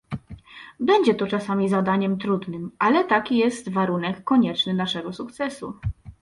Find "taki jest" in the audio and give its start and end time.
3.03-3.69